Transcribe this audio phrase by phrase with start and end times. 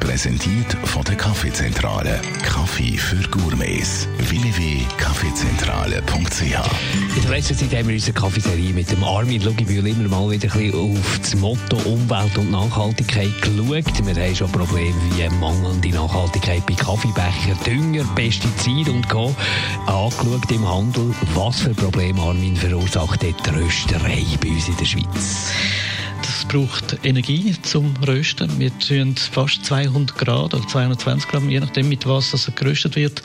[0.00, 2.20] Präsentiert von der Kaffeezentrale.
[2.42, 4.08] Kaffee für Gourmets.
[4.18, 6.42] www.kaffeezentrale.ch
[7.16, 10.52] In der letzten Zeit haben wir unsere Kaffeeserie mit dem Armin Lugibühl immer mal wieder
[10.52, 14.06] ein bisschen auf das Motto Umwelt und Nachhaltigkeit geschaut.
[14.06, 19.32] Wir haben schon Probleme wie mangelnde Nachhaltigkeit bei Kaffeebecher, Dünger, Pestizid und Co.
[19.86, 21.14] angeschaut im Handel.
[21.34, 25.52] Was für Probleme, Armin, verursacht die Rösterei bei uns in der Schweiz?
[26.40, 28.58] Es braucht Energie zum Rösten.
[28.58, 33.22] Wir tun fast 200 Grad oder 220 Grad, je nachdem mit was das geröstet wird,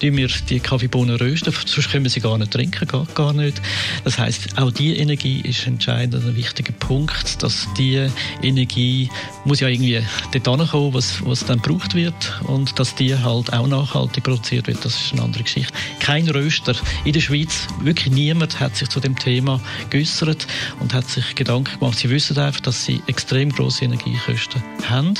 [0.00, 1.54] tun wir die Kaffeebohnen rösten.
[1.64, 3.62] Sonst können wir sie gar nicht trinken, geht gar nicht.
[4.02, 8.08] Das heißt, auch die Energie ist entscheidend, ein wichtiger Punkt, dass die
[8.42, 9.10] Energie
[9.44, 13.68] muss ja irgendwie dort ankommen, was, was dann gebraucht wird und dass die halt auch
[13.68, 14.84] nachhaltig produziert wird.
[14.84, 15.72] Das ist eine andere Geschichte.
[16.00, 20.48] Kein Röster in der Schweiz, wirklich niemand hat sich zu dem Thema geäußert
[20.80, 21.98] und hat sich Gedanken gemacht.
[21.98, 25.14] Sie wissen einfach, dass sie extrem große Energiekosten haben.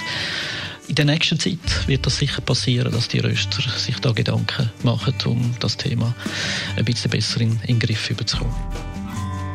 [0.88, 5.14] In der nächsten Zeit wird das sicher passieren, dass die Röster sich da Gedanken machen,
[5.24, 6.14] um das Thema
[6.76, 8.54] ein bisschen besser in, in den Griff überzukommen.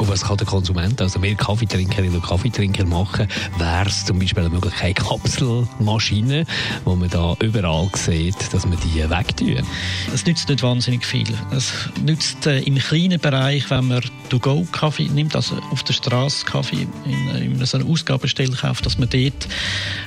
[0.02, 3.28] Und was kann der Konsument, also wir Kaffeetrinkerinnen und Kaffeetrinker machen,
[3.60, 6.48] wäre es zum Beispiel eine Möglichkeit Kapselmaschinen,
[6.86, 9.64] wo man da überall sieht, dass man die wegtun.
[10.12, 11.28] Es nützt nicht wahnsinnig viel.
[11.56, 11.72] Es
[12.04, 17.36] nützt äh, im kleinen Bereich, wenn man To-Go-Kaffee nimmt, also auf der Straße Kaffee in,
[17.36, 19.48] in so einer Ausgabestelle kauft, dass man dort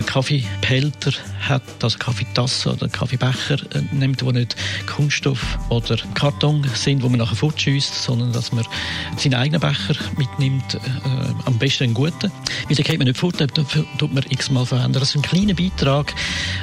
[0.06, 4.56] Kaffeebehälter hat, also Kaffeetassen oder Kaffeebecher äh, nimmt, die nicht
[4.88, 8.64] Kunststoff oder Karton sind, wo man nachher fortschießt, sondern dass man
[9.16, 9.83] seinen eigenen Becher
[10.16, 10.78] mitnimmt, äh,
[11.44, 12.32] am besten einen guten.
[12.68, 13.48] Weil den geht man nicht fort, den
[13.98, 15.00] tut man x-mal verändern.
[15.00, 16.14] Das ist ein kleiner Beitrag,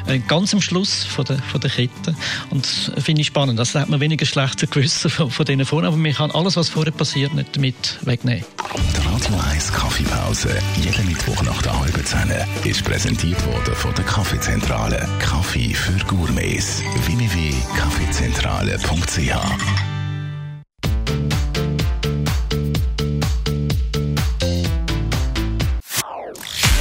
[0.07, 2.15] äh, ganz am Schluss von der, von der Kette.
[2.49, 3.59] Und das finde ich spannend.
[3.59, 6.69] Das hat man weniger schlechtes Gewissen von, von denen vorne, aber man kann alles, was
[6.69, 8.45] vorher passiert, nicht damit wegnehmen.
[8.95, 12.31] Die Radio 1 Kaffeepause, jeden Mittwoch nach der halben Zehn,
[12.63, 15.07] ist präsentiert worden von der Kaffeezentrale.
[15.19, 16.81] Kaffee für Gourmets.
[17.05, 19.90] www.kaffeezentrale.ch